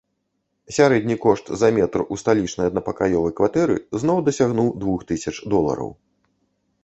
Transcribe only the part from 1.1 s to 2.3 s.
кошт за метр у